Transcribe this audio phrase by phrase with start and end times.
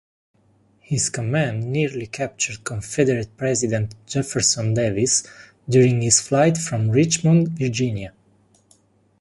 [0.79, 5.21] His command nearly captured Confederate president Jefferson Davis
[5.69, 8.11] during his flight from Richmond, Virginia.